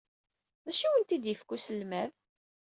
D 0.65 0.67
acu 0.69 0.83
ay 0.85 0.91
awent-d-yefka 0.91 1.53
uselmad? 1.55 2.11